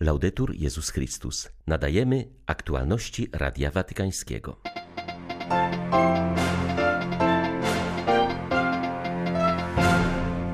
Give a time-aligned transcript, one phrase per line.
[0.00, 1.48] Laudetur Jezus Chrystus.
[1.66, 4.60] Nadajemy aktualności Radia Watykańskiego.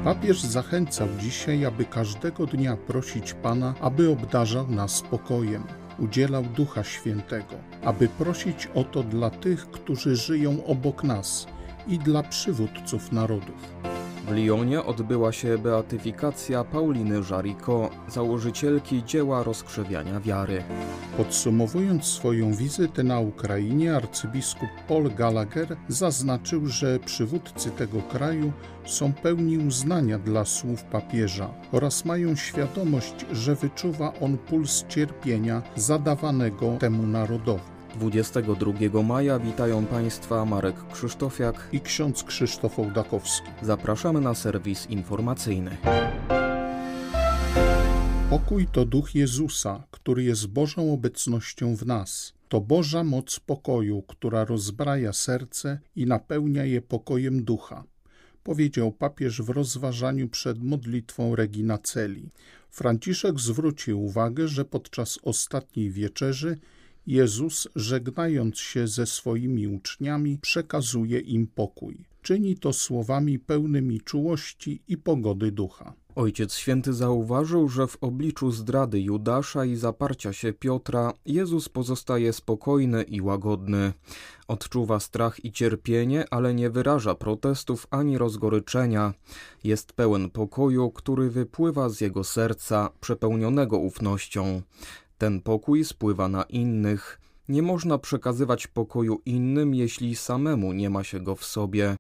[0.05, 5.65] Papież zachęcał dzisiaj, aby każdego dnia prosić Pana, aby obdarzał nas spokojem,
[5.99, 11.47] udzielał Ducha Świętego, aby prosić o to dla tych, którzy żyją obok nas
[11.87, 13.94] i dla przywódców narodów.
[14.27, 20.63] W Lyonie odbyła się beatyfikacja Pauliny Jaricot, założycielki dzieła rozkrzewiania wiary.
[21.17, 28.53] Podsumowując swoją wizytę na Ukrainie, arcybiskup Paul Gallagher zaznaczył, że przywódcy tego kraju
[28.85, 36.77] są pełni uznania dla słów papieża oraz mają świadomość, że wyczuwa on puls cierpienia zadawanego
[36.79, 37.74] temu narodowi.
[37.95, 43.49] 22 maja witają Państwa Marek Krzysztofiak i ksiądz Krzysztof Ołdakowski.
[43.63, 45.77] Zapraszamy na serwis informacyjny.
[48.31, 52.35] Pokój to duch Jezusa, który jest Bożą obecnością w nas.
[52.49, 57.85] To Boża moc pokoju, która rozbraja serce i napełnia je pokojem ducha,
[58.43, 62.31] powiedział papież w rozważaniu przed modlitwą Regina Celi.
[62.71, 66.59] Franciszek zwrócił uwagę, że podczas ostatniej wieczerzy
[67.07, 72.05] Jezus, żegnając się ze swoimi uczniami, przekazuje im pokój.
[72.23, 75.95] Czyni to słowami pełnymi czułości i pogody ducha.
[76.15, 83.03] Ojciec Święty zauważył, że w obliczu zdrady Judasza i zaparcia się Piotra, Jezus pozostaje spokojny
[83.03, 83.93] i łagodny.
[84.49, 89.15] Odczuwa strach i cierpienie, ale nie wyraża protestów ani rozgoryczenia.
[89.65, 94.63] Jest pełen pokoju, który wypływa z jego serca, przepełnionego ufnością.
[95.25, 97.21] Ten pokój spływa na innych.
[97.49, 101.97] Nie można przekazywać pokoju innym, jeśli samemu nie ma się go w sobie.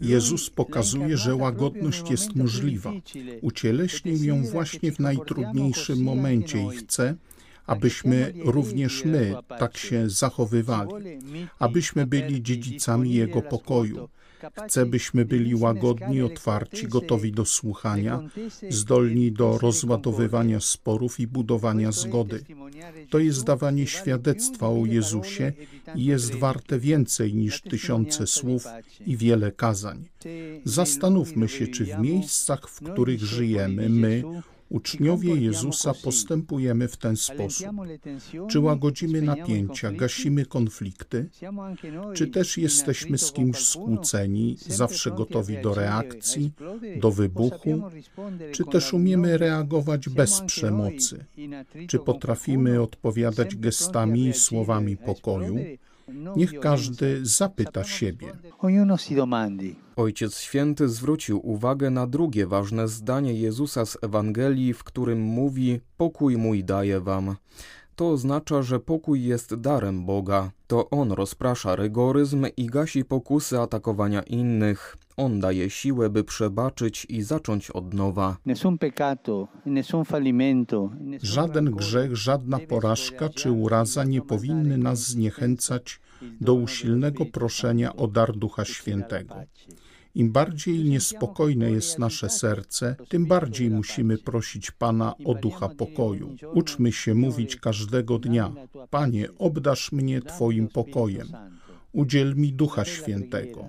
[0.00, 2.92] Jezus pokazuje, że łagodność jest możliwa.
[3.42, 7.14] Ucieleśnił ją właśnie w najtrudniejszym momencie i chce,
[7.66, 10.92] abyśmy również my tak się zachowywali,
[11.58, 14.08] abyśmy byli dziedzicami Jego pokoju.
[14.66, 18.20] Chce, byśmy byli łagodni, otwarci, gotowi do słuchania,
[18.70, 22.44] zdolni do rozładowywania sporów i budowania zgody.
[23.10, 25.52] To jest dawanie świadectwa o Jezusie
[25.94, 28.64] i jest warte więcej niż tysiące słów
[29.06, 30.04] i wiele kazań.
[30.64, 34.22] Zastanówmy się, czy w miejscach, w których żyjemy, my,
[34.72, 37.66] Uczniowie Jezusa postępujemy w ten sposób.
[38.50, 41.28] Czy łagodzimy napięcia, gasimy konflikty,
[42.14, 46.52] czy też jesteśmy z kimś skłóceni, zawsze gotowi do reakcji,
[46.96, 47.82] do wybuchu,
[48.52, 51.24] czy też umiemy reagować bez przemocy,
[51.88, 55.56] czy potrafimy odpowiadać gestami i słowami pokoju,
[56.36, 58.32] Niech każdy zapyta siebie.
[59.96, 66.36] Ojciec Święty zwrócił uwagę na drugie ważne zdanie Jezusa z Ewangelii, w którym mówi: Pokój
[66.36, 67.36] mój daję wam.
[67.96, 70.50] To oznacza, że pokój jest darem Boga.
[70.66, 74.96] To On rozprasza rygoryzm i gasi pokusy atakowania innych.
[75.16, 78.36] On daje siłę, by przebaczyć i zacząć od nowa.
[81.22, 86.00] Żaden grzech, żadna porażka czy uraza nie powinny nas zniechęcać
[86.40, 89.34] do usilnego proszenia o dar Ducha Świętego.
[90.14, 96.36] Im bardziej niespokojne jest nasze serce, tym bardziej musimy prosić Pana o ducha pokoju.
[96.54, 98.52] Uczmy się mówić każdego dnia:
[98.90, 101.28] Panie, obdasz mnie Twoim pokojem.
[101.92, 103.68] Udziel mi ducha świętego.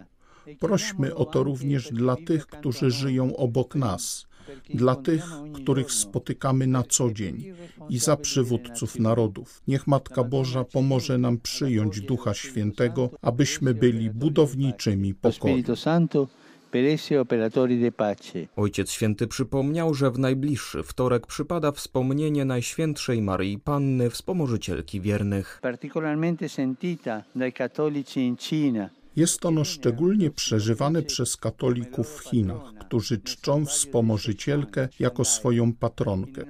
[0.59, 4.25] Prośmy o to również dla tych, którzy żyją obok nas,
[4.73, 5.23] dla tych,
[5.53, 7.53] których spotykamy na co dzień
[7.89, 9.61] i za przywódców narodów.
[9.67, 15.55] Niech Matka Boża pomoże nam przyjąć Ducha Świętego, abyśmy byli budowniczymi pokoju.
[18.55, 25.61] Ojciec Święty przypomniał, że w najbliższy wtorek przypada wspomnienie Najświętszej Maryi Panny, wspomożycielki wiernych.
[29.15, 36.45] Jest ono szczególnie przeżywane przez katolików w Chinach, którzy czczą wspomożycielkę jako swoją patronkę.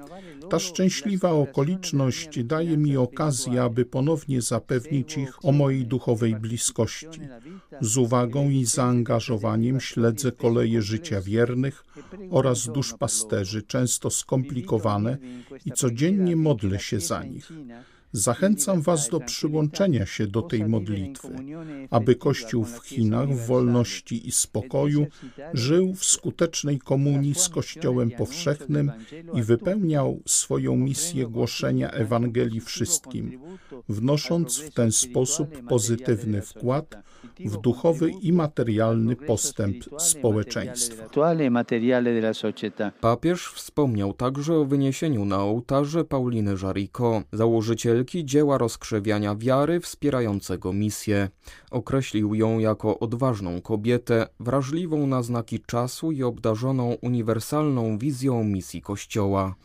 [0.49, 7.19] Ta szczęśliwa okoliczność daje mi okazję, aby ponownie zapewnić ich o mojej duchowej bliskości.
[7.81, 11.85] Z uwagą i zaangażowaniem śledzę koleje życia wiernych
[12.31, 15.17] oraz dusz pasterzy, często skomplikowane,
[15.65, 17.51] i codziennie modlę się za nich.
[18.13, 21.27] Zachęcam Was do przyłączenia się do tej modlitwy,
[21.89, 25.07] aby Kościół w Chinach w wolności i spokoju
[25.53, 28.91] żył w skutecznej komunii z Kościołem powszechnym
[29.33, 33.39] i wypełniał swoją misję głoszenia Ewangelii wszystkim,
[33.89, 37.03] wnosząc w ten sposób pozytywny wkład
[37.39, 41.03] w duchowy i materialny postęp społeczeństwa.
[43.01, 51.29] Papież wspomniał także o wyniesieniu na ołtarze Pauliny Jaricot, założycielki dzieła rozkrzewiania wiary wspierającego misję.
[51.71, 59.55] Określił ją jako odważną kobietę, wrażliwą na znaki czasu i obdarzoną uniwersalną wizją misji Kościoła.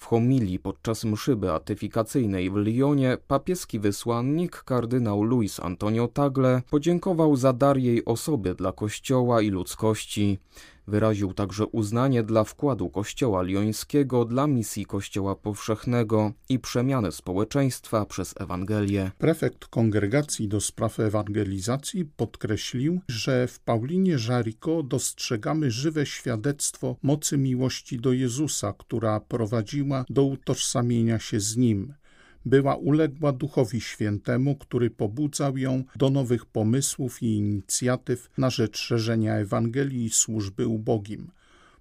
[0.00, 7.52] W homilii podczas mszy beatyfikacyjnej w Lyonie papieski wysłannik kardynał Luis Antonio Tagle podziękował za
[7.52, 10.38] dar jej osoby dla Kościoła i ludzkości.
[10.86, 18.34] Wyraził także uznanie dla wkładu Kościoła Liońskiego dla misji Kościoła Powszechnego i przemiany społeczeństwa przez
[18.40, 19.10] Ewangelię.
[19.18, 27.98] Prefekt Kongregacji do Spraw Ewangelizacji podkreślił, że w Paulinie Żariko dostrzegamy żywe świadectwo mocy miłości
[28.00, 31.94] do Jezusa, która prowadziła do utożsamienia się z Nim
[32.44, 39.34] była uległa Duchowi Świętemu, który pobudzał ją do nowych pomysłów i inicjatyw na rzecz szerzenia
[39.34, 41.30] Ewangelii i służby ubogim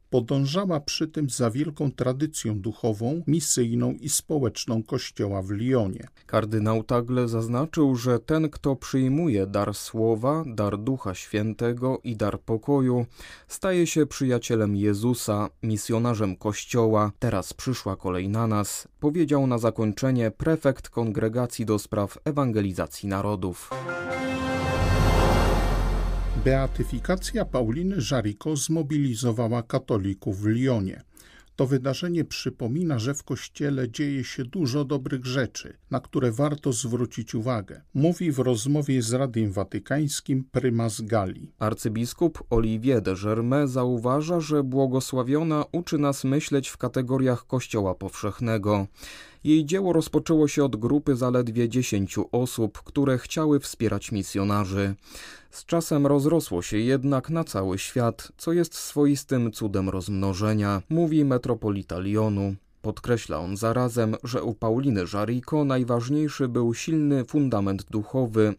[0.10, 6.08] podążała przy tym za wielką tradycją duchową, misyjną i społeczną Kościoła w Lyonie.
[6.26, 13.06] Kardynał Tagle zaznaczył, że ten, kto przyjmuje dar słowa, dar Ducha Świętego i dar pokoju,
[13.48, 17.12] staje się przyjacielem Jezusa, misjonarzem Kościoła.
[17.20, 23.70] Teraz przyszła kolej na nas, powiedział na zakończenie prefekt Kongregacji do Spraw Ewangelizacji Narodów.
[26.46, 31.04] Beatyfikacja Pauliny Żariko zmobilizowała katolików w Lyonie.
[31.56, 37.36] To wydarzenie przypomina, że w kościele dzieje się dużo dobrych rzeczy, na które warto zwrócić
[37.36, 37.82] uwagę.
[37.94, 41.52] Mówi w rozmowie z Radiem Watykańskim prymas Gali.
[41.60, 48.88] Arcybiskup Olivier de Germain zauważa, że błogosławiona uczy nas myśleć w kategoriach Kościoła Powszechnego.
[49.44, 54.96] Jej dzieło rozpoczęło się od grupy zaledwie dziesięciu osób, które chciały wspierać misjonarzy.
[55.50, 62.00] Z czasem rozrosło się jednak na cały świat, co jest swoistym cudem rozmnożenia, mówi metropolita
[62.00, 62.56] Lyonu.
[62.82, 68.54] Podkreśla on zarazem, że u Pauliny Jaricot najważniejszy był silny fundament duchowy.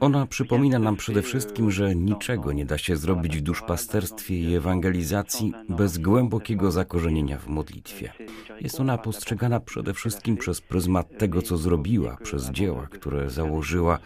[0.00, 5.52] Ona przypomina nam przede wszystkim, że niczego nie da się zrobić w duszpasterstwie i ewangelizacji
[5.68, 8.12] bez głębokiego zakorzenienia w modlitwie.
[8.60, 13.98] Jest ona postrzegana przede wszystkim przez pryzmat tego, co zrobiła, przez dzieła, które założyła,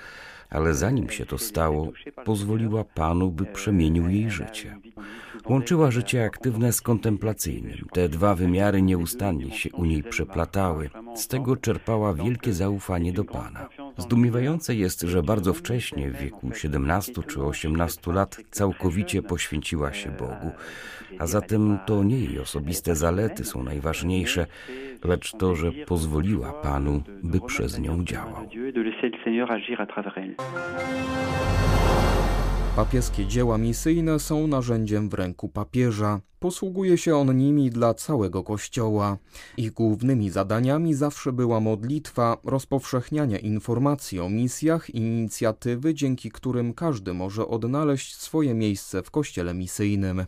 [0.51, 1.89] ale zanim się to stało,
[2.25, 4.79] pozwoliła Panu, by przemienił jej życie.
[5.49, 7.87] Łączyła życie aktywne z kontemplacyjnym.
[7.93, 10.91] Te dwa wymiary nieustannie się u niej przeplatały.
[11.15, 13.69] Z tego czerpała wielkie zaufanie do Pana.
[13.99, 20.51] Zdumiewające jest, że bardzo wcześnie, w wieku 17 czy 18 lat, całkowicie poświęciła się Bogu.
[21.19, 24.47] A zatem to nie jej osobiste zalety są najważniejsze,
[25.05, 28.49] lecz to, że pozwoliła Panu, by przez nią działał.
[32.79, 36.21] Papieskie dzieła misyjne są narzędziem w ręku papieża.
[36.39, 39.19] Posługuje się on nimi dla całego Kościoła.
[39.57, 47.15] Ich głównymi zadaniami zawsze była modlitwa, rozpowszechnianie informacji o misjach i inicjatywy, dzięki którym każdy
[47.15, 50.25] może odnaleźć swoje miejsce w Kościele misyjnym.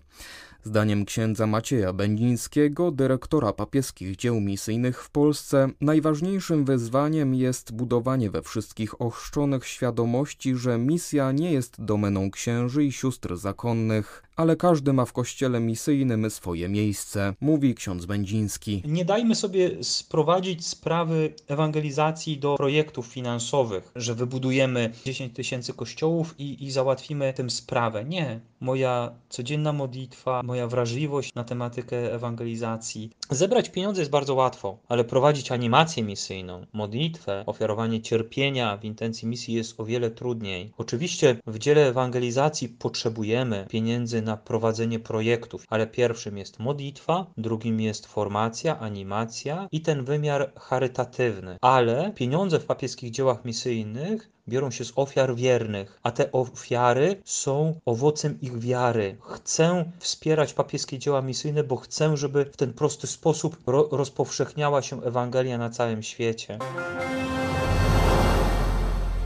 [0.64, 8.42] Zdaniem księdza Macieja Będzińskiego, dyrektora papieskich dzieł misyjnych w Polsce, najważniejszym wyzwaniem jest budowanie we
[8.42, 15.04] wszystkich ochrzczonych świadomości, że misja nie jest domeną księży i sióstr zakonnych, ale każdy ma
[15.04, 18.82] w kościele misyjnym swoje miejsce, mówi ksiądz Będziński.
[18.86, 26.64] Nie dajmy sobie sprowadzić sprawy ewangelizacji do projektów finansowych, że wybudujemy 10 tysięcy kościołów i,
[26.64, 28.04] i załatwimy tym sprawę.
[28.04, 28.40] Nie.
[28.60, 33.10] Moja codzienna modlitwa, moja wrażliwość na tematykę ewangelizacji.
[33.30, 39.54] Zebrać pieniądze jest bardzo łatwo, ale prowadzić animację misyjną, modlitwę, ofiarowanie cierpienia w intencji misji
[39.54, 40.72] jest o wiele trudniej.
[40.78, 48.06] Oczywiście w dziele ewangelizacji potrzebujemy pieniędzy na prowadzenie projektów, ale pierwszym jest modlitwa, drugim jest
[48.06, 51.56] formacja, animacja i ten wymiar charytatywny.
[51.60, 57.80] Ale pieniądze w papieskich dziełach misyjnych biorą się z ofiar wiernych, a te ofiary są
[57.84, 59.16] owocem ich wiary.
[59.20, 65.02] Chcę wspierać papieskie dzieła misyjne, bo chcę, żeby w ten prosty sposób ro rozpowszechniała się
[65.02, 66.58] Ewangelia na całym świecie.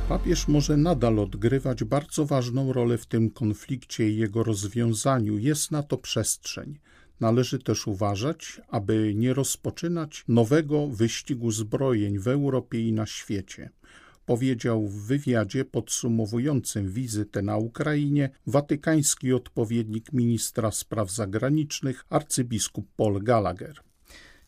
[0.09, 5.39] Papież może nadal odgrywać bardzo ważną rolę w tym konflikcie i jego rozwiązaniu.
[5.39, 6.79] Jest na to przestrzeń.
[7.21, 13.71] Należy też uważać, aby nie rozpoczynać nowego wyścigu zbrojeń w Europie i na świecie
[14.27, 23.81] powiedział w wywiadzie podsumowującym wizytę na Ukrainie watykański odpowiednik ministra spraw zagranicznych arcybiskup Paul Gallagher.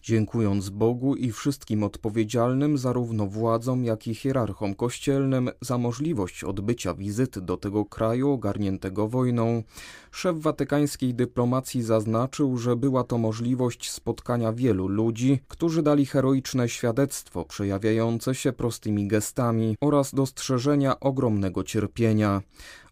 [0.07, 7.41] Dziękując Bogu i wszystkim odpowiedzialnym, zarówno władzom, jak i hierarchom kościelnym, za możliwość odbycia wizyty
[7.41, 9.63] do tego kraju ogarniętego wojną.
[10.11, 17.45] Szef watykańskiej dyplomacji zaznaczył, że była to możliwość spotkania wielu ludzi, którzy dali heroiczne świadectwo
[17.45, 22.43] przejawiające się prostymi gestami oraz dostrzeżenia ogromnego cierpienia.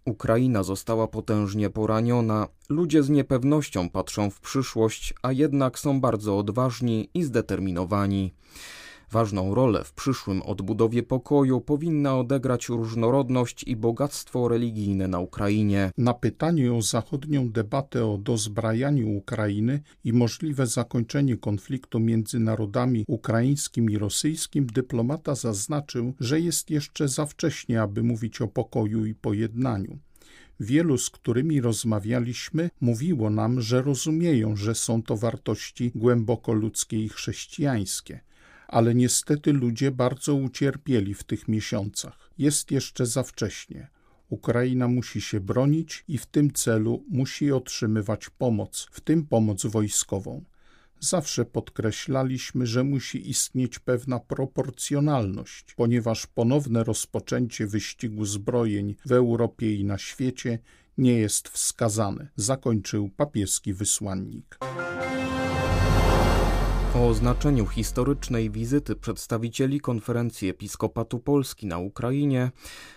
[0.05, 7.11] Ukraina została potężnie poraniona, ludzie z niepewnością patrzą w przyszłość, a jednak są bardzo odważni
[7.15, 8.35] i zdeterminowani.
[9.11, 15.91] Ważną rolę w przyszłym odbudowie pokoju powinna odegrać różnorodność i bogactwo religijne na Ukrainie.
[15.99, 23.91] Na pytanie o zachodnią debatę o dozbrajaniu Ukrainy i możliwe zakończenie konfliktu między narodami ukraińskim
[23.91, 29.99] i rosyjskim, dyplomata zaznaczył, że jest jeszcze za wcześnie, aby mówić o pokoju i pojednaniu.
[30.61, 37.09] Wielu, z którymi rozmawialiśmy, mówiło nam, że rozumieją, że są to wartości głęboko ludzkie i
[37.09, 38.21] chrześcijańskie
[38.69, 42.31] ale niestety ludzie bardzo ucierpieli w tych miesiącach.
[42.39, 43.89] Jest jeszcze za wcześnie.
[44.29, 50.45] Ukraina musi się bronić i w tym celu musi otrzymywać pomoc, w tym pomoc wojskową.
[51.01, 59.85] Zawsze podkreślaliśmy, że musi istnieć pewna proporcjonalność, ponieważ ponowne rozpoczęcie wyścigu zbrojeń w Europie i
[59.85, 60.59] na świecie
[60.99, 64.59] nie jest wskazane, zakończył papieski wysłannik.
[66.95, 72.51] O znaczeniu historycznej wizyty przedstawicieli Konferencji Episkopatu Polski na Ukrainie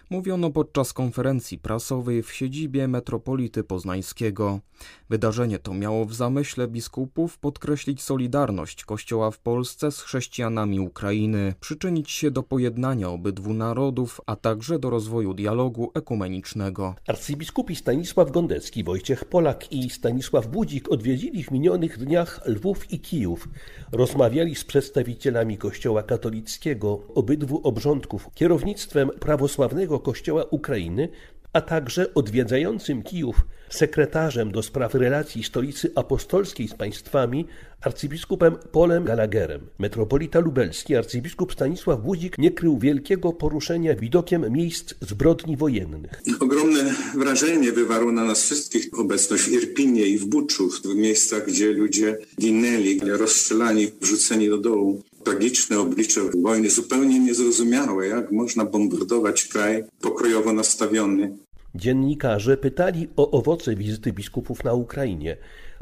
[0.09, 4.59] mówiono podczas konferencji prasowej w siedzibie metropolity poznańskiego.
[5.09, 12.11] Wydarzenie to miało w zamyśle biskupów podkreślić solidarność Kościoła w Polsce z chrześcijanami Ukrainy, przyczynić
[12.11, 16.95] się do pojednania obydwu narodów, a także do rozwoju dialogu ekumenicznego.
[17.07, 23.47] Arcybiskupi Stanisław Gondecki, Wojciech Polak i Stanisław Budzik odwiedzili w minionych dniach Lwów i Kijów.
[23.91, 31.09] Rozmawiali z przedstawicielami Kościoła katolickiego obydwu obrządków, kierownictwem prawosławnego Kościoła Ukrainy,
[31.57, 33.35] a także odwiedzającym Kijów
[33.69, 37.45] sekretarzem do spraw relacji stolicy apostolskiej z państwami
[37.81, 39.61] arcybiskupem Polem Gallagherem.
[39.79, 46.21] Metropolita lubelski arcybiskup Stanisław Budzik nie krył wielkiego poruszenia widokiem miejsc zbrodni wojennych.
[46.39, 51.71] Ogromne wrażenie wywarło na nas wszystkich obecność w Irpinie i w Buczu, w miejscach, gdzie
[51.71, 59.83] ludzie ginęli, rozstrzelani, wrzuceni do dołu tragiczne oblicze wojny, zupełnie niezrozumiałe, jak można bombardować kraj
[60.01, 61.37] pokojowo nastawiony.
[61.77, 65.37] Dziennikarze pytali o owoce wizyty biskupów na Ukrainie.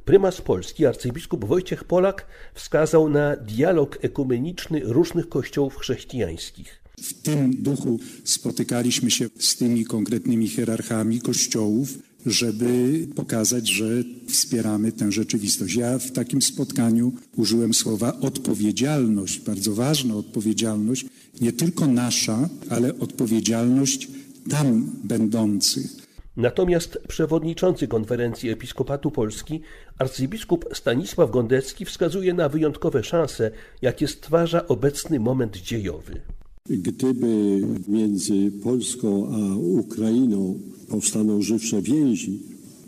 [0.05, 6.81] Prymas Polski, arcybiskup Wojciech Polak, wskazał na dialog ekumeniczny różnych kościołów chrześcijańskich.
[7.01, 11.89] W tym duchu spotykaliśmy się z tymi konkretnymi hierarchami kościołów,
[12.25, 13.85] żeby pokazać, że
[14.29, 15.75] wspieramy tę rzeczywistość.
[15.75, 21.05] Ja w takim spotkaniu użyłem słowa odpowiedzialność, bardzo ważna odpowiedzialność,
[21.41, 24.07] nie tylko nasza, ale odpowiedzialność
[24.49, 26.05] tam będących.
[26.37, 29.61] Natomiast przewodniczący konferencji Episkopatu Polski,
[29.99, 36.21] arcybiskup Stanisław Gondecki wskazuje na wyjątkowe szanse, jakie stwarza obecny moment dziejowy.
[36.69, 40.59] Gdyby między Polską a Ukrainą
[40.89, 42.39] powstaną żywsze więzi,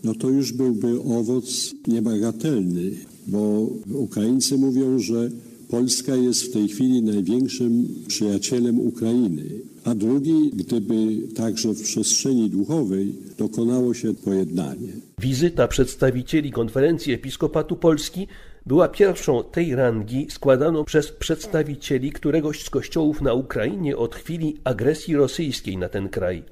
[0.03, 2.91] no to już byłby owoc niebagatelny,
[3.27, 5.29] bo Ukraińcy mówią, że
[5.69, 9.43] Polska jest w tej chwili największym przyjacielem Ukrainy,
[9.87, 14.89] a drugi, gdyby także w przestrzeni duchowej dokonało się pojednanie.
[15.19, 18.27] Wizyta przedstawicieli konferencji Episkopatu Polski
[18.65, 25.15] była pierwszą tej rangi składaną przez przedstawicieli któregoś z kościołów na Ukrainie od chwili agresji
[25.15, 26.43] rosyjskiej na ten kraj.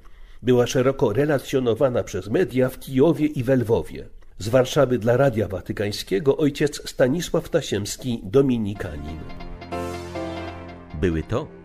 [0.44, 4.06] Była szeroko relacjonowana przez media w Kijowie i we Lwowie.
[4.40, 9.20] Z Warszawy dla Radia Watykańskiego ojciec Stanisław Tasiemski, dominikanin.
[11.02, 11.65] Były to